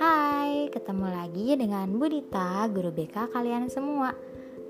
Hai, 0.00 0.72
ketemu 0.72 1.12
lagi 1.12 1.60
dengan 1.60 1.92
Budita, 1.92 2.64
guru 2.72 2.88
BK 2.88 3.28
kalian 3.28 3.68
semua. 3.68 4.16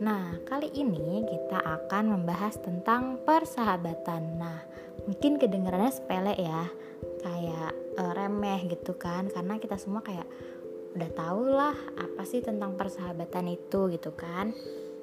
Nah, 0.02 0.42
kali 0.42 0.74
ini 0.74 1.22
kita 1.22 1.62
akan 1.62 2.18
membahas 2.18 2.58
tentang 2.58 3.22
persahabatan. 3.22 4.42
Nah, 4.42 4.58
mungkin 5.06 5.38
kedengarannya 5.38 5.94
sepele 5.94 6.34
ya, 6.34 6.66
kayak 7.22 7.78
uh, 8.02 8.10
remeh 8.18 8.66
gitu 8.74 8.98
kan, 8.98 9.30
karena 9.30 9.62
kita 9.62 9.78
semua 9.78 10.02
kayak 10.02 10.26
udah 10.98 11.10
tau 11.14 11.46
lah 11.46 11.78
apa 11.94 12.26
sih 12.26 12.42
tentang 12.42 12.74
persahabatan 12.74 13.54
itu 13.54 13.86
gitu 13.94 14.10
kan 14.18 14.50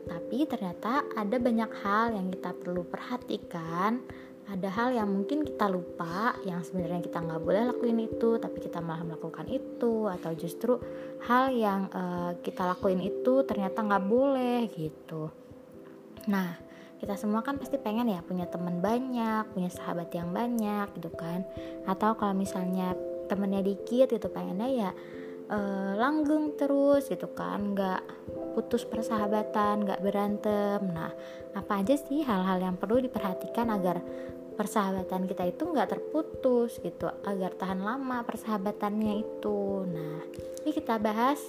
tapi 0.06 0.46
ternyata 0.46 1.02
ada 1.18 1.38
banyak 1.42 1.72
hal 1.82 2.14
yang 2.14 2.30
kita 2.30 2.54
perlu 2.54 2.86
perhatikan 2.86 4.06
ada 4.46 4.70
hal 4.70 4.94
yang 4.94 5.10
mungkin 5.10 5.42
kita 5.42 5.66
lupa 5.66 6.38
yang 6.46 6.62
sebenarnya 6.62 7.02
kita 7.02 7.18
nggak 7.18 7.42
boleh 7.42 7.74
lakuin 7.74 7.98
itu 8.06 8.38
tapi 8.38 8.62
kita 8.62 8.78
malah 8.78 9.02
melakukan 9.02 9.50
itu 9.50 10.06
atau 10.06 10.32
justru 10.38 10.78
hal 11.26 11.50
yang 11.50 11.90
uh, 11.90 12.38
kita 12.46 12.62
lakuin 12.62 13.02
itu 13.02 13.42
ternyata 13.42 13.82
nggak 13.82 14.06
boleh 14.06 14.70
gitu. 14.70 15.34
Nah 16.30 16.62
kita 17.02 17.18
semua 17.18 17.42
kan 17.42 17.58
pasti 17.58 17.82
pengen 17.82 18.08
ya 18.08 18.22
punya 18.22 18.46
teman 18.46 18.80
banyak 18.80 19.50
punya 19.50 19.70
sahabat 19.74 20.14
yang 20.14 20.30
banyak 20.30 20.94
gitu 20.94 21.10
kan. 21.18 21.42
Atau 21.90 22.14
kalau 22.14 22.38
misalnya 22.38 22.94
temennya 23.26 23.66
dikit 23.66 24.14
gitu 24.14 24.30
pengennya 24.30 24.70
ya 24.70 24.92
uh, 25.50 25.94
langgeng 25.98 26.58
terus 26.58 27.10
gitu 27.10 27.30
kan 27.34 27.76
nggak 27.76 28.02
putus 28.56 28.88
persahabatan 28.88 29.86
nggak 29.86 30.02
berantem. 30.02 30.82
Nah 30.90 31.12
apa 31.56 31.82
aja 31.84 31.96
sih 32.00 32.24
hal-hal 32.24 32.62
yang 32.62 32.76
perlu 32.80 33.04
diperhatikan 33.04 33.70
agar 33.72 34.00
persahabatan 34.56 35.28
kita 35.28 35.44
itu 35.52 35.68
nggak 35.68 35.92
terputus 35.92 36.80
gitu 36.80 37.12
agar 37.28 37.52
tahan 37.60 37.84
lama 37.84 38.24
persahabatannya 38.24 39.14
itu? 39.22 39.84
Nah 39.84 40.24
ini 40.64 40.72
kita 40.72 40.96
bahas. 40.98 41.42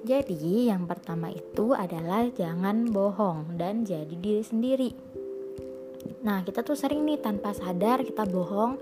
Jadi 0.00 0.72
yang 0.72 0.88
pertama 0.88 1.28
itu 1.28 1.76
adalah 1.76 2.24
jangan 2.32 2.88
bohong 2.88 3.60
dan 3.60 3.84
jadi 3.84 4.16
diri 4.16 4.40
sendiri. 4.40 4.90
Nah 6.24 6.40
kita 6.40 6.64
tuh 6.64 6.72
sering 6.72 7.04
nih 7.04 7.20
tanpa 7.20 7.52
sadar 7.52 8.00
kita 8.00 8.24
bohong 8.24 8.80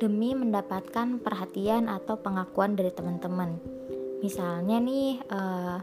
demi 0.00 0.32
mendapatkan 0.32 1.20
perhatian 1.20 1.92
atau 1.92 2.16
pengakuan 2.16 2.72
dari 2.72 2.88
teman-teman. 2.88 3.60
Misalnya 4.24 4.80
nih 4.80 5.20
uh, 5.28 5.78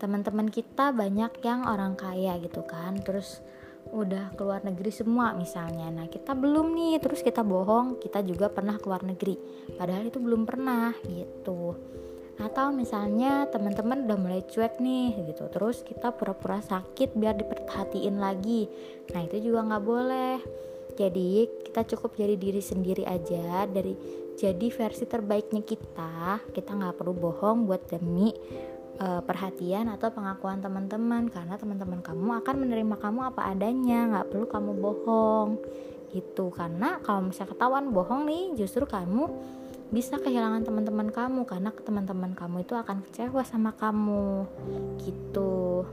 teman-teman 0.00 0.48
kita 0.48 0.96
banyak 0.96 1.44
yang 1.44 1.68
orang 1.68 1.92
kaya 1.94 2.40
gitu 2.40 2.64
kan, 2.64 2.96
terus 3.04 3.44
udah 3.88 4.32
keluar 4.36 4.60
negeri 4.64 4.92
semua 4.92 5.32
misalnya. 5.36 5.88
Nah, 5.88 6.06
kita 6.08 6.36
belum 6.36 6.76
nih, 6.76 7.00
terus 7.00 7.24
kita 7.24 7.40
bohong, 7.44 8.00
kita 8.00 8.20
juga 8.24 8.52
pernah 8.52 8.76
keluar 8.76 9.04
negeri. 9.04 9.36
Padahal 9.76 10.08
itu 10.08 10.20
belum 10.20 10.44
pernah 10.44 10.92
gitu. 11.08 11.76
Atau 12.38 12.70
misalnya 12.70 13.50
teman-teman 13.50 14.06
udah 14.06 14.18
mulai 14.20 14.42
cuek 14.46 14.78
nih 14.78 15.32
gitu, 15.34 15.50
terus 15.50 15.82
kita 15.82 16.14
pura-pura 16.14 16.62
sakit 16.62 17.18
biar 17.18 17.34
diperhatiin 17.34 18.16
lagi. 18.20 18.70
Nah, 19.10 19.26
itu 19.26 19.50
juga 19.50 19.66
nggak 19.66 19.84
boleh 19.84 20.36
jadi 20.98 21.46
kita 21.62 21.86
cukup 21.94 22.18
jadi 22.18 22.34
diri 22.34 22.58
sendiri 22.58 23.06
aja. 23.06 23.70
Dari 23.70 23.94
jadi 24.34 24.66
versi 24.66 25.06
terbaiknya 25.06 25.62
kita 25.62 26.42
kita 26.50 26.74
nggak 26.74 26.98
perlu 26.98 27.14
bohong 27.14 27.70
buat 27.70 27.86
demi 27.86 28.34
uh, 28.98 29.22
perhatian 29.22 29.86
atau 29.94 30.10
pengakuan 30.10 30.58
teman-teman. 30.58 31.30
Karena 31.30 31.54
teman-teman 31.54 32.02
kamu 32.02 32.42
akan 32.42 32.54
menerima 32.66 32.96
kamu 32.98 33.20
apa 33.30 33.46
adanya. 33.46 34.10
Nggak 34.10 34.26
perlu 34.34 34.46
kamu 34.50 34.70
bohong. 34.82 35.48
Gitu. 36.10 36.50
Karena 36.50 36.98
kalau 36.98 37.30
misalnya 37.30 37.54
ketahuan 37.54 37.94
bohong 37.94 38.26
nih 38.26 38.58
justru 38.58 38.82
kamu 38.82 39.30
bisa 39.94 40.18
kehilangan 40.18 40.66
teman-teman 40.66 41.14
kamu. 41.14 41.46
Karena 41.46 41.70
teman-teman 41.70 42.34
kamu 42.34 42.66
itu 42.66 42.74
akan 42.74 43.06
kecewa 43.06 43.46
sama 43.46 43.70
kamu. 43.70 44.50
Gitu. 44.98 45.86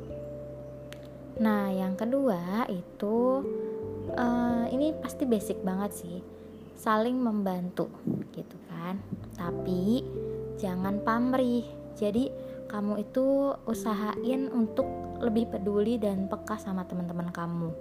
Nah 1.46 1.70
yang 1.70 1.94
kedua 1.94 2.66
itu 2.74 3.46
uh, 4.16 4.66
ini 4.72 4.96
pasti 4.98 5.24
basic 5.28 5.62
banget 5.62 5.92
sih. 5.94 6.18
Saling 6.76 7.16
membantu 7.20 7.88
gitu 8.36 8.58
kan? 8.72 9.00
Tapi 9.36 10.04
jangan 10.60 11.04
pamrih. 11.04 11.64
Jadi 11.96 12.32
kamu 12.68 13.08
itu 13.08 13.56
usahain 13.70 14.52
untuk 14.52 14.88
lebih 15.24 15.48
peduli 15.48 15.96
dan 15.96 16.28
peka 16.28 16.60
sama 16.60 16.84
teman-teman 16.84 17.32
kamu. 17.32 17.72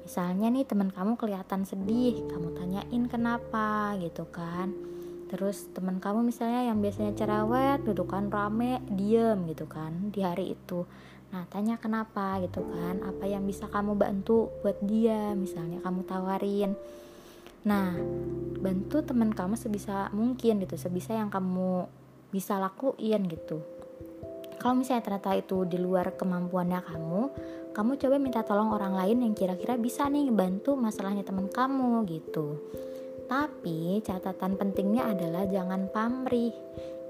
Misalnya 0.00 0.48
nih 0.48 0.64
teman 0.64 0.88
kamu 0.88 1.20
kelihatan 1.20 1.68
sedih 1.68 2.24
kamu 2.24 2.56
tanyain 2.56 3.04
kenapa 3.04 3.94
gitu 4.00 4.24
kan? 4.32 4.72
Terus 5.28 5.70
teman 5.70 6.02
kamu 6.02 6.26
misalnya 6.26 6.72
yang 6.72 6.80
biasanya 6.82 7.14
cerewet 7.14 7.84
gitu 7.86 8.02
kan 8.08 8.32
rame 8.32 8.82
diem 8.90 9.46
gitu 9.46 9.68
kan 9.70 10.10
di 10.10 10.26
hari 10.26 10.58
itu 10.58 10.88
Nah, 11.30 11.46
tanya 11.46 11.78
kenapa 11.78 12.42
gitu 12.42 12.66
kan? 12.66 13.06
Apa 13.06 13.24
yang 13.30 13.46
bisa 13.46 13.70
kamu 13.70 13.94
bantu 13.94 14.50
buat 14.66 14.78
dia? 14.82 15.34
Misalnya 15.38 15.78
kamu 15.82 16.02
tawarin. 16.02 16.74
Nah, 17.66 17.94
bantu 18.58 19.04
teman 19.04 19.30
kamu 19.30 19.54
sebisa 19.54 20.10
mungkin 20.10 20.64
gitu, 20.64 20.74
sebisa 20.74 21.14
yang 21.14 21.30
kamu 21.30 21.86
bisa 22.34 22.58
lakuin 22.58 23.26
gitu. 23.30 23.62
Kalau 24.60 24.76
misalnya 24.76 25.06
ternyata 25.06 25.32
itu 25.40 25.64
di 25.64 25.80
luar 25.80 26.18
kemampuannya 26.20 26.80
kamu, 26.84 27.22
kamu 27.72 27.90
coba 27.96 28.16
minta 28.20 28.44
tolong 28.44 28.74
orang 28.74 28.92
lain 28.92 29.24
yang 29.24 29.32
kira-kira 29.32 29.80
bisa 29.80 30.04
nih 30.10 30.28
bantu 30.28 30.76
masalahnya 30.76 31.24
teman 31.24 31.48
kamu 31.48 32.04
gitu. 32.10 32.60
Tapi 33.30 34.02
catatan 34.02 34.58
pentingnya 34.58 35.06
adalah 35.14 35.46
jangan 35.46 35.86
pamrih 35.88 36.50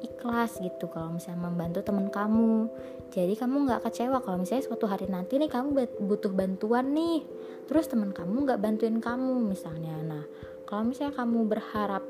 ikhlas 0.00 0.60
gitu 0.60 0.88
kalau 0.88 1.16
misalnya 1.16 1.48
membantu 1.48 1.80
teman 1.84 2.08
kamu 2.08 2.68
jadi 3.10 3.34
kamu 3.34 3.66
nggak 3.66 3.90
kecewa 3.90 4.22
kalau 4.22 4.38
misalnya 4.38 4.64
suatu 4.70 4.86
hari 4.86 5.10
nanti 5.10 5.36
nih 5.36 5.50
kamu 5.50 5.98
butuh 6.06 6.30
bantuan 6.30 6.94
nih. 6.94 7.26
Terus 7.66 7.90
teman 7.90 8.14
kamu 8.14 8.46
nggak 8.46 8.60
bantuin 8.62 9.02
kamu 9.02 9.50
misalnya. 9.50 9.98
Nah 10.06 10.24
kalau 10.64 10.86
misalnya 10.86 11.18
kamu 11.18 11.38
berharap 11.50 12.04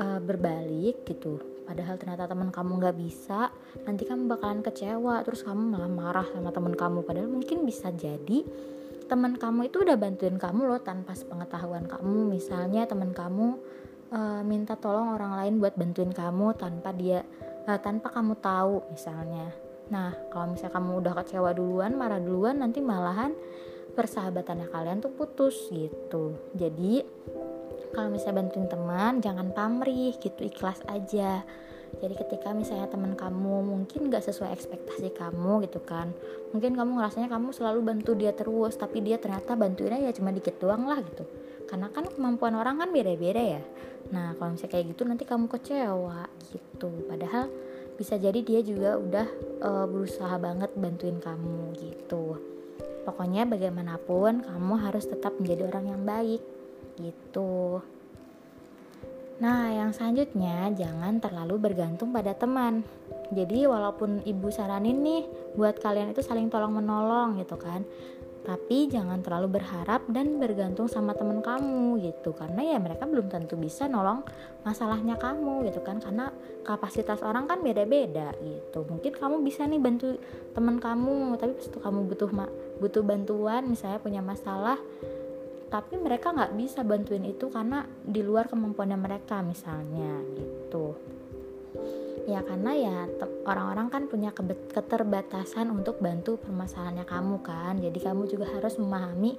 uh, 0.00 0.20
berbalik 0.20 1.04
gitu 1.04 1.38
padahal 1.68 1.94
ternyata 2.02 2.26
teman 2.26 2.50
kamu 2.50 2.82
nggak 2.82 2.96
bisa 2.98 3.52
nanti 3.84 4.08
kamu 4.08 4.32
bakalan 4.32 4.64
kecewa. 4.64 5.20
Terus 5.22 5.44
kamu 5.44 5.60
malah 5.76 5.92
marah 5.92 6.26
sama 6.32 6.48
teman 6.50 6.72
kamu. 6.72 7.04
Padahal 7.04 7.28
mungkin 7.28 7.68
bisa 7.68 7.92
jadi 7.92 8.40
teman 9.06 9.36
kamu 9.36 9.68
itu 9.68 9.84
udah 9.84 10.00
bantuin 10.00 10.40
kamu 10.40 10.66
loh 10.66 10.80
tanpa 10.80 11.12
sepengetahuan 11.12 11.84
kamu. 11.84 12.32
Misalnya 12.32 12.88
teman 12.88 13.12
kamu 13.12 13.60
uh, 14.10 14.42
minta 14.42 14.74
tolong 14.74 15.14
orang 15.14 15.36
lain 15.36 15.54
buat 15.60 15.76
bantuin 15.76 16.10
kamu 16.10 16.56
tanpa 16.58 16.90
dia 16.96 17.22
uh, 17.68 17.78
tanpa 17.78 18.10
kamu 18.10 18.36
tahu 18.40 18.82
misalnya 18.90 19.69
nah 19.90 20.14
kalau 20.30 20.54
misalnya 20.54 20.78
kamu 20.78 20.90
udah 21.02 21.14
kecewa 21.18 21.50
duluan 21.52 21.92
marah 21.98 22.22
duluan 22.22 22.62
nanti 22.62 22.78
malahan 22.78 23.34
persahabatannya 23.90 24.70
kalian 24.70 25.02
tuh 25.02 25.12
putus 25.12 25.68
gitu. 25.74 26.38
Jadi 26.54 27.02
kalau 27.90 28.08
misalnya 28.14 28.46
bantuin 28.46 28.70
teman 28.70 29.18
jangan 29.18 29.50
pamrih 29.50 30.14
gitu 30.22 30.46
ikhlas 30.46 30.80
aja. 30.86 31.42
Jadi 31.90 32.14
ketika 32.14 32.54
misalnya 32.54 32.86
teman 32.86 33.18
kamu 33.18 33.66
mungkin 33.66 34.14
gak 34.14 34.22
sesuai 34.22 34.54
ekspektasi 34.54 35.10
kamu 35.10 35.66
gitu 35.66 35.82
kan 35.82 36.14
mungkin 36.54 36.78
kamu 36.78 37.02
ngerasanya 37.02 37.26
kamu 37.26 37.50
selalu 37.50 37.82
bantu 37.82 38.14
dia 38.14 38.30
terus 38.30 38.78
tapi 38.78 39.02
dia 39.02 39.18
ternyata 39.18 39.58
bantuinnya 39.58 39.98
ya 39.98 40.14
cuma 40.14 40.30
dikit 40.30 40.62
doang 40.62 40.86
lah 40.86 41.02
gitu. 41.02 41.26
Karena 41.66 41.90
kan 41.90 42.06
kemampuan 42.06 42.54
orang 42.54 42.78
kan 42.78 42.94
beda-beda 42.94 43.42
ya. 43.42 43.62
Nah 44.14 44.38
kalau 44.38 44.54
misalnya 44.54 44.70
kayak 44.70 44.86
gitu 44.94 45.02
nanti 45.02 45.26
kamu 45.26 45.50
kecewa 45.50 46.30
gitu. 46.54 46.88
Padahal 47.10 47.50
bisa 48.00 48.16
jadi 48.16 48.40
dia 48.40 48.64
juga 48.64 48.96
udah 48.96 49.28
uh, 49.60 49.84
berusaha 49.84 50.40
banget 50.40 50.72
bantuin 50.72 51.20
kamu 51.20 51.76
gitu. 51.76 52.40
Pokoknya 53.04 53.44
bagaimanapun 53.44 54.40
kamu 54.40 54.74
harus 54.80 55.04
tetap 55.04 55.36
menjadi 55.36 55.68
orang 55.68 55.84
yang 55.92 56.02
baik 56.08 56.40
gitu. 56.96 57.84
Nah 59.44 59.68
yang 59.68 59.92
selanjutnya 59.92 60.72
jangan 60.72 61.20
terlalu 61.20 61.60
bergantung 61.60 62.08
pada 62.08 62.32
teman. 62.32 62.88
Jadi 63.36 63.68
walaupun 63.68 64.24
ibu 64.24 64.48
saranin 64.48 65.04
nih 65.04 65.22
buat 65.60 65.76
kalian 65.76 66.16
itu 66.16 66.24
saling 66.24 66.48
tolong 66.48 66.72
menolong 66.72 67.36
gitu 67.36 67.60
kan 67.60 67.84
tapi 68.50 68.90
jangan 68.90 69.22
terlalu 69.22 69.62
berharap 69.62 70.10
dan 70.10 70.42
bergantung 70.42 70.90
sama 70.90 71.14
temen 71.14 71.38
kamu 71.38 72.02
gitu. 72.02 72.34
Karena 72.34 72.74
ya 72.74 72.82
mereka 72.82 73.06
belum 73.06 73.30
tentu 73.30 73.54
bisa 73.54 73.86
nolong 73.86 74.26
masalahnya 74.66 75.14
kamu 75.14 75.70
gitu 75.70 75.86
kan. 75.86 76.02
Karena 76.02 76.34
kapasitas 76.66 77.22
orang 77.22 77.46
kan 77.46 77.62
beda-beda 77.62 78.34
gitu. 78.42 78.82
Mungkin 78.90 79.14
kamu 79.14 79.46
bisa 79.46 79.70
nih 79.70 79.78
bantu 79.78 80.18
temen 80.50 80.82
kamu 80.82 81.38
tapi 81.38 81.54
pas 81.54 81.66
kamu 81.78 82.10
butuh 82.10 82.30
butuh 82.82 83.02
bantuan 83.06 83.70
misalnya 83.70 84.02
punya 84.02 84.18
masalah 84.18 84.82
tapi 85.70 85.94
mereka 86.02 86.34
nggak 86.34 86.58
bisa 86.58 86.82
bantuin 86.82 87.22
itu 87.22 87.46
karena 87.46 87.86
di 88.02 88.26
luar 88.26 88.50
kemampuannya 88.50 88.98
mereka 88.98 89.38
misalnya 89.46 90.18
gitu 90.34 90.98
ya 92.30 92.46
karena 92.46 92.70
ya 92.78 92.96
orang-orang 93.42 93.90
kan 93.90 94.02
punya 94.06 94.30
keterbatasan 94.70 95.66
untuk 95.74 95.98
bantu 95.98 96.38
permasalahannya 96.38 97.02
kamu 97.02 97.36
kan. 97.42 97.82
Jadi 97.82 97.98
kamu 97.98 98.30
juga 98.30 98.46
harus 98.54 98.78
memahami 98.78 99.34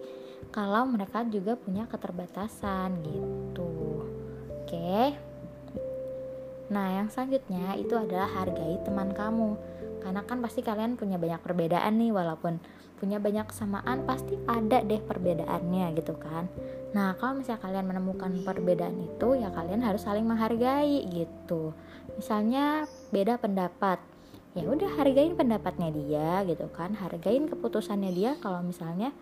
kalau 0.51 0.83
mereka 0.83 1.23
juga 1.23 1.55
punya 1.55 1.87
keterbatasan 1.87 2.99
gitu. 3.07 4.03
Oke? 4.61 5.15
Nah 6.71 6.87
yang 6.99 7.07
selanjutnya 7.07 7.79
itu 7.79 7.95
adalah 7.95 8.27
hargai 8.27 8.75
teman 8.83 9.15
kamu. 9.15 9.55
Karena 10.03 10.21
kan 10.27 10.43
pasti 10.43 10.59
kalian 10.59 10.99
punya 10.99 11.15
banyak 11.15 11.39
perbedaan 11.39 11.95
nih 11.95 12.11
walaupun 12.11 12.59
punya 12.99 13.17
banyak 13.17 13.49
kesamaan 13.49 14.05
pasti 14.05 14.37
ada 14.45 14.83
deh 14.85 15.01
perbedaannya 15.01 15.95
gitu 15.97 16.13
kan. 16.19 16.51
Nah 16.91 17.15
kalau 17.15 17.39
misalnya 17.39 17.63
kalian 17.63 17.85
menemukan 17.87 18.31
perbedaan 18.43 18.97
itu 18.99 19.39
ya 19.39 19.49
kalian 19.49 19.81
harus 19.81 20.03
saling 20.03 20.27
menghargai 20.27 21.07
gitu 21.07 21.71
misalnya 22.15 22.85
beda 23.09 23.37
pendapat. 23.37 23.99
Ya 24.51 24.67
udah 24.67 24.99
hargain 24.99 25.39
pendapatnya 25.39 25.89
dia 25.95 26.43
gitu 26.43 26.67
kan. 26.75 26.93
Hargain 26.99 27.47
keputusannya 27.47 28.11
dia 28.11 28.35
kalau 28.43 28.59
misalnya 28.63 29.15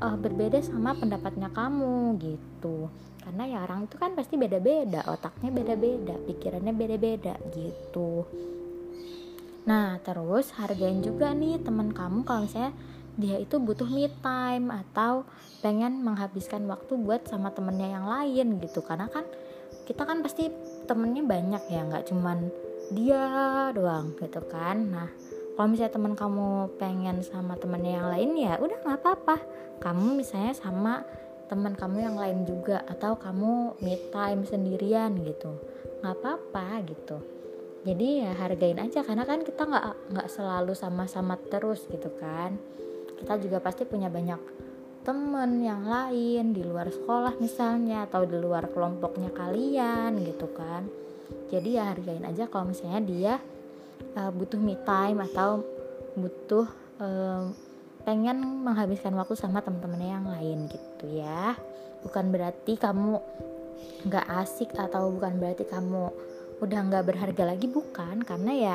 uh, 0.00 0.16
berbeda 0.16 0.58
sama 0.64 0.96
pendapatnya 0.96 1.52
kamu 1.52 2.16
gitu. 2.16 2.88
Karena 3.20 3.44
ya 3.44 3.58
orang 3.68 3.84
itu 3.84 4.00
kan 4.00 4.16
pasti 4.16 4.40
beda-beda 4.40 5.04
otaknya 5.06 5.52
beda-beda 5.52 6.16
pikirannya 6.24 6.72
beda-beda 6.72 7.36
gitu. 7.52 8.24
Nah 9.68 10.00
terus 10.00 10.56
hargain 10.56 11.04
juga 11.04 11.36
nih 11.36 11.60
teman 11.60 11.92
kamu 11.92 12.24
kalau 12.24 12.48
misalnya 12.48 12.72
dia 13.20 13.36
itu 13.36 13.60
butuh 13.60 13.84
me 13.84 14.08
time 14.24 14.72
atau 14.72 15.28
pengen 15.60 16.00
menghabiskan 16.00 16.64
waktu 16.64 16.96
buat 16.96 17.28
sama 17.28 17.52
temennya 17.52 18.00
yang 18.00 18.08
lain 18.08 18.56
gitu. 18.64 18.80
Karena 18.80 19.12
kan 19.12 19.28
kita 19.90 20.06
kan 20.06 20.22
pasti 20.22 20.46
temennya 20.86 21.26
banyak 21.26 21.66
ya 21.66 21.82
nggak 21.82 22.06
cuman 22.06 22.46
dia 22.94 23.26
doang 23.74 24.14
gitu 24.22 24.38
kan. 24.46 24.86
Nah 24.86 25.10
kalau 25.58 25.66
misalnya 25.66 25.98
teman 25.98 26.14
kamu 26.14 26.78
pengen 26.78 27.26
sama 27.26 27.58
temennya 27.58 27.98
yang 27.98 28.06
lain 28.06 28.30
ya 28.38 28.54
udah 28.62 28.78
nggak 28.86 28.98
apa-apa. 29.02 29.36
Kamu 29.82 30.14
misalnya 30.14 30.54
sama 30.54 31.02
teman 31.50 31.74
kamu 31.74 32.06
yang 32.06 32.14
lain 32.14 32.46
juga 32.46 32.86
atau 32.86 33.18
kamu 33.18 33.82
me 33.82 33.98
time 34.14 34.46
sendirian 34.46 35.10
gitu. 35.26 35.58
Nggak 36.06 36.14
apa-apa 36.22 36.86
gitu. 36.86 37.18
Jadi 37.82 38.22
ya 38.22 38.30
hargain 38.38 38.78
aja 38.78 39.02
karena 39.02 39.26
kan 39.26 39.42
kita 39.42 39.66
nggak 39.66 40.14
nggak 40.14 40.28
selalu 40.30 40.70
sama-sama 40.78 41.34
terus 41.50 41.90
gitu 41.90 42.14
kan. 42.14 42.54
Kita 43.18 43.42
juga 43.42 43.58
pasti 43.58 43.82
punya 43.82 44.06
banyak 44.06 44.38
temen 45.00 45.64
yang 45.64 45.88
lain 45.88 46.52
di 46.52 46.60
luar 46.60 46.92
sekolah 46.92 47.40
misalnya 47.40 48.04
atau 48.04 48.28
di 48.28 48.36
luar 48.36 48.68
kelompoknya 48.68 49.32
kalian 49.32 50.20
gitu 50.20 50.46
kan. 50.52 50.84
Jadi 51.48 51.78
ya 51.80 51.90
hargain 51.90 52.22
aja 52.26 52.46
kalau 52.46 52.70
misalnya 52.70 53.00
dia 53.02 53.34
uh, 54.14 54.30
butuh 54.30 54.60
me 54.60 54.76
time 54.84 55.24
atau 55.24 55.64
butuh 56.14 56.66
uh, 57.00 57.48
pengen 58.04 58.40
menghabiskan 58.64 59.16
waktu 59.16 59.36
sama 59.36 59.64
teman-temannya 59.64 60.10
yang 60.10 60.26
lain 60.28 60.58
gitu 60.68 61.06
ya. 61.16 61.56
Bukan 62.04 62.32
berarti 62.32 62.76
kamu 62.76 63.20
nggak 64.04 64.26
asik 64.44 64.76
atau 64.76 65.12
bukan 65.12 65.40
berarti 65.40 65.64
kamu 65.68 66.12
udah 66.60 66.80
nggak 66.92 67.04
berharga 67.08 67.56
lagi 67.56 67.66
bukan. 67.66 68.20
Karena 68.24 68.52
ya 68.52 68.74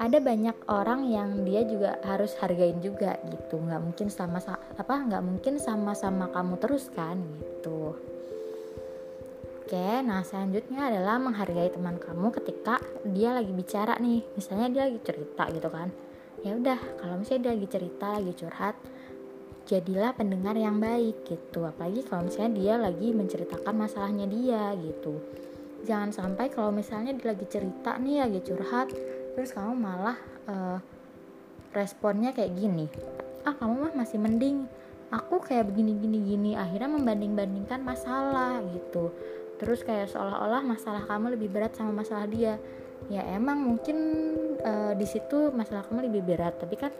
ada 0.00 0.16
banyak 0.16 0.56
orang 0.72 1.12
yang 1.12 1.44
dia 1.44 1.60
juga 1.68 2.00
harus 2.00 2.32
hargain 2.40 2.80
juga 2.80 3.20
gitu. 3.28 3.60
Nggak 3.60 3.82
mungkin 3.84 4.08
sama 4.08 4.40
apa 4.80 4.94
nggak 4.96 5.20
mungkin 5.20 5.60
sama-sama 5.60 6.32
kamu 6.32 6.56
terus 6.56 6.88
kan 6.88 7.20
gitu. 7.36 7.92
Oke 9.60 10.00
nah 10.00 10.24
selanjutnya 10.24 10.88
adalah 10.88 11.20
menghargai 11.20 11.68
teman 11.68 12.00
kamu 12.00 12.32
ketika 12.32 12.80
dia 13.04 13.36
lagi 13.36 13.52
bicara 13.52 14.00
nih. 14.00 14.24
Misalnya 14.40 14.72
dia 14.72 14.82
lagi 14.88 15.00
cerita 15.04 15.44
gitu 15.52 15.68
kan. 15.68 15.92
Ya 16.40 16.56
udah 16.56 16.80
kalau 16.96 17.20
misalnya 17.20 17.52
dia 17.52 17.52
lagi 17.60 17.68
cerita 17.68 18.06
lagi 18.16 18.32
curhat 18.32 18.76
jadilah 19.68 20.16
pendengar 20.16 20.56
yang 20.56 20.80
baik 20.80 21.28
gitu. 21.28 21.68
Apalagi 21.68 22.08
kalau 22.08 22.24
misalnya 22.24 22.52
dia 22.56 22.74
lagi 22.80 23.12
menceritakan 23.12 23.74
masalahnya 23.76 24.24
dia 24.24 24.72
gitu. 24.80 25.20
Jangan 25.84 26.08
sampai 26.08 26.48
kalau 26.48 26.72
misalnya 26.72 27.12
dia 27.12 27.36
lagi 27.36 27.44
cerita 27.52 28.00
nih 28.00 28.24
lagi 28.24 28.40
curhat 28.40 28.88
terus 29.34 29.54
kamu 29.54 29.72
malah 29.76 30.18
uh, 30.50 30.78
responnya 31.74 32.34
kayak 32.34 32.54
gini. 32.58 32.86
Ah 33.46 33.54
kamu 33.56 33.88
mah 33.88 33.94
masih 33.94 34.18
mending 34.18 34.66
aku 35.10 35.42
kayak 35.42 35.66
begini 35.70 35.98
gini 35.98 36.18
gini 36.22 36.50
akhirnya 36.54 36.90
membanding 36.90 37.34
bandingkan 37.34 37.82
masalah 37.82 38.62
gitu. 38.70 39.10
Terus 39.58 39.84
kayak 39.84 40.08
seolah-olah 40.10 40.62
masalah 40.64 41.04
kamu 41.04 41.36
lebih 41.36 41.50
berat 41.52 41.74
sama 41.76 42.02
masalah 42.02 42.26
dia. 42.30 42.56
Ya 43.08 43.24
emang 43.32 43.64
mungkin 43.64 43.96
uh, 44.62 44.92
di 44.94 45.06
situ 45.08 45.50
masalah 45.50 45.86
kamu 45.88 46.12
lebih 46.12 46.22
berat 46.34 46.56
tapi 46.60 46.76
kan 46.78 46.92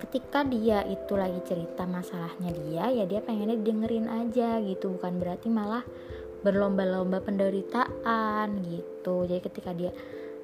ketika 0.00 0.40
dia 0.48 0.80
itu 0.88 1.12
lagi 1.12 1.44
cerita 1.44 1.84
masalahnya 1.84 2.56
dia 2.56 2.88
ya 2.88 3.04
dia 3.04 3.20
pengennya 3.20 3.60
dengerin 3.60 4.08
aja 4.08 4.60
gitu. 4.64 4.96
Bukan 4.96 5.20
berarti 5.20 5.52
malah 5.52 5.84
berlomba-lomba 6.40 7.20
penderitaan 7.20 8.64
gitu. 8.64 9.28
Jadi 9.28 9.40
ketika 9.44 9.70
dia 9.76 9.92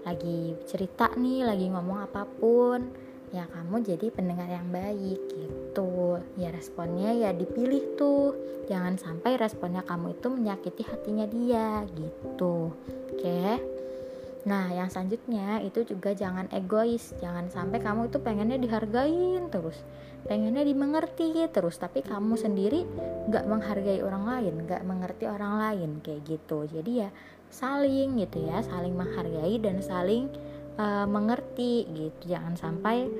lagi 0.07 0.55
cerita 0.71 1.11
nih 1.19 1.43
lagi 1.43 1.67
ngomong 1.67 2.07
apa 2.07 2.23
pun 2.39 2.87
ya 3.35 3.43
kamu 3.51 3.83
jadi 3.83 4.07
pendengar 4.15 4.47
yang 4.47 4.71
baik 4.71 5.21
gitu. 5.35 6.23
Ya 6.39 6.55
responnya 6.55 7.11
ya 7.11 7.31
dipilih 7.35 7.99
tuh. 7.99 8.39
Jangan 8.71 8.97
sampai 8.97 9.35
responnya 9.35 9.83
kamu 9.83 10.15
itu 10.15 10.27
menyakiti 10.31 10.83
hatinya 10.87 11.27
dia 11.27 11.83
gitu. 11.99 12.71
Oke 13.13 13.76
nah 14.47 14.71
yang 14.71 14.87
selanjutnya 14.87 15.59
itu 15.67 15.83
juga 15.83 16.15
jangan 16.15 16.47
egois. 16.55 17.13
Jangan 17.19 17.51
sampai 17.51 17.83
kamu 17.83 18.09
itu 18.09 18.19
pengennya 18.23 18.57
dihargain 18.63 19.51
terus. 19.51 19.83
Pengennya 20.27 20.63
dimengerti 20.63 21.35
terus. 21.51 21.77
Tapi 21.83 22.07
kamu 22.07 22.39
sendiri 22.39 22.87
nggak 23.27 23.45
menghargai 23.51 24.01
orang 24.07 24.25
lain 24.25 24.55
nggak 24.63 24.83
mengerti 24.87 25.27
orang 25.27 25.59
lain 25.59 25.91
kayak 25.99 26.23
gitu. 26.23 26.63
Jadi 26.71 26.93
ya 27.03 27.11
saling 27.51 28.23
gitu 28.23 28.47
ya 28.47 28.63
saling 28.63 28.95
menghargai 28.95 29.59
dan 29.59 29.83
saling 29.83 30.31
uh, 30.79 31.11
mengerti 31.11 31.91
gitu. 31.91 32.31
Jangan 32.31 32.55
sampai 32.55 33.11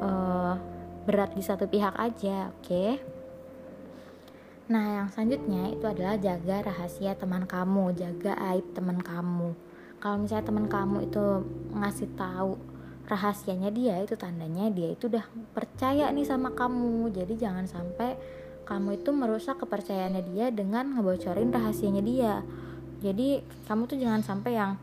uh, 0.00 0.56
berat 1.04 1.36
di 1.36 1.44
satu 1.44 1.68
pihak 1.68 1.92
aja 1.92 2.48
oke? 2.48 2.64
Okay? 2.64 2.92
nah 4.64 5.04
yang 5.04 5.08
selanjutnya 5.12 5.76
itu 5.76 5.84
adalah 5.84 6.16
jaga 6.16 6.72
rahasia 6.72 7.12
teman 7.20 7.44
kamu 7.44 7.92
jaga 8.00 8.32
aib 8.56 8.64
teman 8.72 8.96
kamu 8.96 9.52
kalau 10.04 10.20
misalnya 10.20 10.44
teman 10.52 10.68
kamu 10.68 11.08
itu 11.08 11.24
ngasih 11.72 12.12
tahu 12.12 12.60
rahasianya 13.08 13.72
dia 13.72 14.04
itu 14.04 14.20
tandanya 14.20 14.68
dia 14.68 14.92
itu 14.92 15.08
udah 15.08 15.24
percaya 15.56 16.12
nih 16.12 16.28
sama 16.28 16.52
kamu. 16.52 17.08
Jadi 17.08 17.40
jangan 17.40 17.64
sampai 17.64 18.12
kamu 18.68 19.00
itu 19.00 19.10
merusak 19.16 19.64
kepercayaannya 19.64 20.22
dia 20.28 20.52
dengan 20.52 20.92
ngebocorin 20.92 21.48
rahasianya 21.48 22.04
dia. 22.04 22.44
Jadi 23.00 23.40
kamu 23.64 23.88
tuh 23.88 23.96
jangan 23.96 24.20
sampai 24.20 24.52
yang 24.60 24.76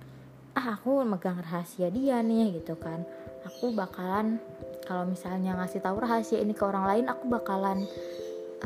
ah 0.57 0.73
aku 0.73 1.05
megang 1.05 1.37
rahasia 1.37 1.93
dia 1.93 2.25
nih 2.25 2.57
gitu 2.57 2.73
kan. 2.81 3.05
Aku 3.45 3.77
bakalan 3.77 4.41
kalau 4.89 5.05
misalnya 5.05 5.53
ngasih 5.53 5.85
tahu 5.85 6.01
rahasia 6.01 6.41
ini 6.41 6.57
ke 6.57 6.65
orang 6.65 6.89
lain 6.89 7.05
aku 7.05 7.29
bakalan 7.29 7.85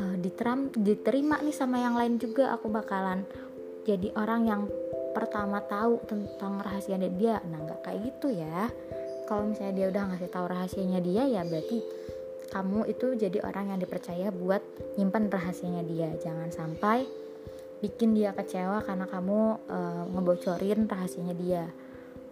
uh, 0.00 0.16
diteram 0.24 0.72
diterima 0.72 1.36
nih 1.44 1.52
sama 1.52 1.84
yang 1.84 2.00
lain 2.00 2.16
juga. 2.16 2.56
Aku 2.56 2.72
bakalan 2.72 3.28
jadi 3.84 4.08
orang 4.16 4.48
yang 4.48 4.62
pertama 5.16 5.64
tahu 5.64 6.04
tentang 6.04 6.60
rahasianya 6.60 7.08
dia 7.16 7.40
nah 7.48 7.56
nggak 7.64 7.80
kayak 7.80 8.00
gitu 8.12 8.36
ya. 8.36 8.68
Kalau 9.24 9.48
misalnya 9.48 9.72
dia 9.72 9.86
udah 9.88 10.02
ngasih 10.12 10.28
tahu 10.28 10.44
rahasianya 10.44 11.00
dia 11.00 11.24
ya 11.24 11.40
berarti 11.48 11.80
kamu 12.52 12.84
itu 12.92 13.06
jadi 13.16 13.38
orang 13.42 13.72
yang 13.72 13.80
dipercaya 13.80 14.28
buat 14.28 14.60
nyimpan 15.00 15.32
rahasianya 15.32 15.82
dia. 15.88 16.12
Jangan 16.20 16.52
sampai 16.52 17.08
bikin 17.80 18.12
dia 18.12 18.36
kecewa 18.36 18.84
karena 18.84 19.08
kamu 19.08 19.40
uh, 19.66 20.04
ngebocorin 20.12 20.84
rahasianya 20.84 21.34
dia. 21.34 21.64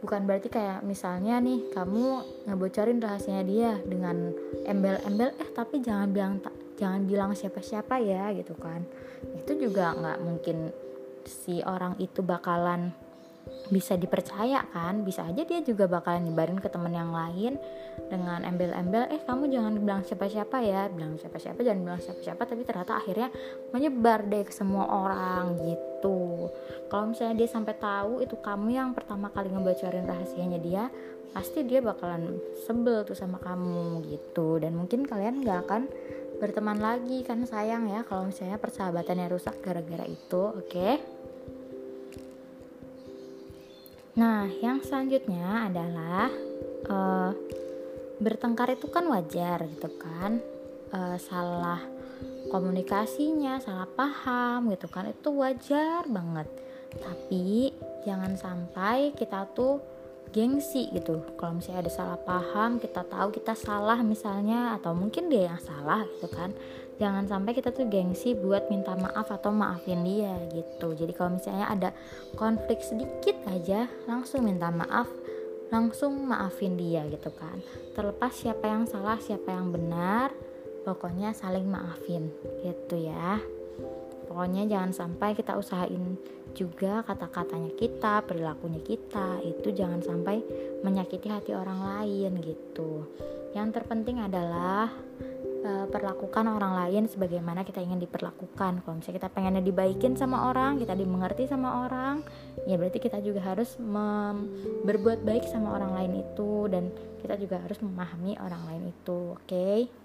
Bukan 0.05 0.29
berarti 0.29 0.53
kayak 0.53 0.85
misalnya 0.85 1.41
nih 1.41 1.73
kamu 1.73 2.05
ngebocorin 2.45 3.01
rahasianya 3.01 3.45
dia 3.49 3.71
dengan 3.81 4.37
embel-embel 4.69 5.33
eh 5.41 5.51
tapi 5.57 5.81
jangan 5.81 6.13
bilang 6.13 6.45
jangan 6.77 7.09
bilang 7.09 7.33
siapa-siapa 7.33 7.97
ya 8.05 8.29
gitu 8.37 8.53
kan. 8.61 8.85
Itu 9.41 9.57
juga 9.57 9.97
nggak 9.97 10.19
mungkin 10.21 10.84
si 11.27 11.61
orang 11.65 11.97
itu 12.01 12.21
bakalan 12.21 12.93
bisa 13.69 13.97
dipercaya 13.97 14.65
kan? 14.73 15.05
Bisa 15.05 15.25
aja 15.25 15.45
dia 15.45 15.61
juga 15.65 15.89
bakalan 15.89 16.29
nyebarin 16.29 16.61
ke 16.61 16.69
temen 16.69 16.93
yang 16.93 17.13
lain 17.13 17.57
dengan 18.09 18.45
embel-embel 18.45 19.09
eh 19.13 19.21
kamu 19.25 19.49
jangan 19.53 19.73
bilang 19.81 20.01
siapa-siapa 20.05 20.57
ya. 20.65 20.89
Bilang 20.93 21.17
siapa-siapa 21.17 21.61
jangan 21.61 21.81
bilang 21.85 22.01
siapa-siapa 22.01 22.43
tapi 22.45 22.63
ternyata 22.65 23.01
akhirnya 23.01 23.29
menyebar 23.73 24.25
deh 24.29 24.45
ke 24.45 24.53
semua 24.53 24.85
orang 24.89 25.57
gitu. 25.61 26.49
Kalau 26.89 27.05
misalnya 27.13 27.45
dia 27.45 27.49
sampai 27.49 27.75
tahu 27.77 28.25
itu 28.25 28.37
kamu 28.41 28.69
yang 28.73 28.91
pertama 28.93 29.33
kali 29.33 29.49
ngebocorin 29.53 30.09
rahasianya 30.09 30.61
dia 30.61 30.85
pasti 31.35 31.67
dia 31.67 31.83
bakalan 31.83 32.39
sebel 32.63 33.03
tuh 33.03 33.17
sama 33.17 33.41
kamu 33.41 34.07
gitu. 34.09 34.61
Dan 34.61 34.77
mungkin 34.79 35.05
kalian 35.05 35.43
gak 35.43 35.67
akan 35.69 35.83
berteman 36.39 36.79
lagi 36.83 37.23
kan 37.23 37.43
sayang 37.47 37.89
ya 37.89 38.03
kalau 38.03 38.29
misalnya 38.29 38.59
persahabatannya 38.59 39.31
rusak 39.31 39.59
gara-gara 39.63 40.07
itu 40.07 40.43
oke 40.43 40.67
okay? 40.67 40.95
Nah, 44.15 44.47
yang 44.63 44.79
selanjutnya 44.79 45.67
adalah 45.67 46.31
uh, 46.87 47.35
bertengkar 48.23 48.79
itu 48.79 48.87
kan 48.87 49.11
wajar 49.11 49.67
gitu 49.67 49.91
kan, 49.99 50.39
uh, 50.95 51.19
salah 51.19 51.83
komunikasinya, 52.47 53.59
salah 53.59 53.91
paham 53.91 54.71
gitu 54.71 54.87
kan, 54.87 55.11
itu 55.11 55.35
wajar 55.35 56.07
banget. 56.07 56.47
Tapi 56.95 57.75
jangan 58.07 58.39
sampai 58.39 59.19
kita 59.19 59.51
tuh 59.51 59.83
gengsi 60.35 60.91
gitu. 60.91 61.23
Kalau 61.39 61.63
misalnya 61.63 61.87
ada 61.87 61.93
salah 61.95 62.19
paham 62.19 62.83
kita 62.83 63.07
tahu 63.07 63.31
kita 63.31 63.55
salah 63.55 64.03
misalnya 64.03 64.75
atau 64.75 64.91
mungkin 64.91 65.31
dia 65.31 65.55
yang 65.55 65.61
salah 65.63 66.03
gitu 66.19 66.27
kan. 66.27 66.51
Jangan 66.99 67.31
sampai 67.31 67.55
kita 67.55 67.71
tuh 67.71 67.87
gengsi 67.87 68.35
buat 68.35 68.67
minta 68.67 68.99
maaf 68.99 69.31
atau 69.31 69.55
maafin 69.55 70.03
dia 70.03 70.35
gitu. 70.51 70.99
Jadi 70.99 71.15
kalau 71.15 71.39
misalnya 71.39 71.71
ada 71.71 71.91
konflik 72.35 72.83
sedikit 72.83 73.39
aja 73.47 73.87
langsung 74.11 74.43
minta 74.43 74.75
maaf 74.75 75.07
langsung 75.71 76.27
maafin 76.27 76.75
dia 76.75 77.07
gitu 77.07 77.31
kan. 77.31 77.63
Terlepas 77.95 78.35
siapa 78.35 78.67
yang 78.67 78.91
salah 78.91 79.23
siapa 79.23 79.55
yang 79.55 79.71
benar 79.71 80.35
pokoknya 80.85 81.33
saling 81.33 81.65
maafin 81.65 82.29
gitu 82.61 83.01
ya 83.01 83.41
pokoknya 84.25 84.67
jangan 84.67 84.93
sampai 84.93 85.37
kita 85.37 85.55
usahain 85.55 86.17
juga 86.55 87.03
kata-katanya 87.03 87.75
kita, 87.75 88.23
perilakunya 88.25 88.81
kita 88.81 89.43
itu 89.43 89.75
jangan 89.75 90.01
sampai 90.01 90.41
menyakiti 90.87 91.29
hati 91.29 91.53
orang 91.53 91.83
lain 91.83 92.39
gitu. 92.41 93.11
Yang 93.53 93.81
terpenting 93.81 94.23
adalah 94.23 94.91
e, 95.67 95.71
perlakukan 95.91 96.47
orang 96.47 96.79
lain 96.87 97.11
sebagaimana 97.11 97.67
kita 97.67 97.83
ingin 97.83 98.03
diperlakukan. 98.03 98.87
Kalau 98.87 98.95
misalnya 98.95 99.19
kita 99.19 99.31
pengennya 99.35 99.63
dibaikin 99.67 100.15
sama 100.15 100.51
orang, 100.51 100.79
kita 100.79 100.95
dimengerti 100.95 101.51
sama 101.51 101.87
orang, 101.87 102.23
ya 102.71 102.79
berarti 102.79 103.03
kita 103.03 103.19
juga 103.19 103.43
harus 103.43 103.75
berbuat 104.87 105.27
baik 105.27 105.45
sama 105.51 105.75
orang 105.75 105.93
lain 105.99 106.23
itu 106.23 106.71
dan 106.71 106.91
kita 107.19 107.35
juga 107.39 107.59
harus 107.63 107.83
memahami 107.83 108.39
orang 108.39 108.63
lain 108.71 108.83
itu. 108.95 109.35
Oke. 109.35 109.51
Okay? 109.51 110.04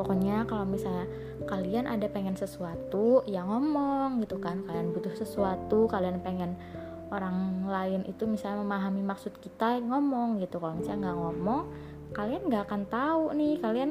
Pokoknya 0.00 0.48
kalau 0.48 0.64
misalnya 0.64 1.04
kalian 1.44 1.84
ada 1.84 2.08
pengen 2.08 2.32
sesuatu 2.32 3.20
ya 3.28 3.44
ngomong 3.44 4.24
gitu 4.24 4.40
kan. 4.40 4.64
Kalian 4.64 4.96
butuh 4.96 5.12
sesuatu 5.12 5.84
kalian 5.84 6.24
pengen 6.24 6.56
orang 7.12 7.68
lain 7.68 8.08
itu 8.08 8.24
misalnya 8.24 8.64
memahami 8.64 9.04
maksud 9.04 9.36
kita 9.36 9.76
ngomong 9.84 10.40
gitu. 10.40 10.56
Kalau 10.56 10.80
misalnya 10.80 11.12
nggak 11.12 11.18
ngomong 11.20 11.60
kalian 12.16 12.42
nggak 12.48 12.64
akan 12.64 12.82
tahu 12.88 13.24
nih. 13.36 13.54
Kalian 13.60 13.90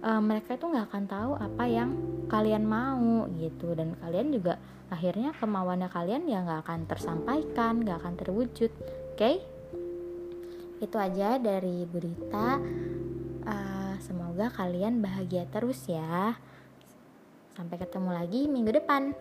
uh, 0.00 0.22
mereka 0.24 0.56
itu 0.56 0.64
nggak 0.64 0.86
akan 0.88 1.04
tahu 1.04 1.32
apa 1.36 1.64
yang 1.68 1.90
kalian 2.32 2.64
mau 2.64 3.28
gitu. 3.36 3.76
Dan 3.76 3.92
kalian 4.00 4.32
juga 4.32 4.56
akhirnya 4.88 5.36
kemauannya 5.36 5.92
kalian 5.92 6.24
ya 6.24 6.40
nggak 6.40 6.64
akan 6.64 6.80
tersampaikan 6.88 7.84
nggak 7.84 8.00
akan 8.00 8.14
terwujud. 8.16 8.72
Oke? 9.12 9.20
Okay? 9.20 9.36
itu 10.82 10.98
aja 10.98 11.38
dari 11.38 11.86
berita 11.86 12.58
uh, 13.46 13.81
Semoga 14.02 14.50
kalian 14.50 14.98
bahagia 14.98 15.46
terus 15.46 15.86
ya. 15.86 16.34
Sampai 17.54 17.78
ketemu 17.78 18.10
lagi 18.10 18.50
minggu 18.50 18.74
depan. 18.74 19.14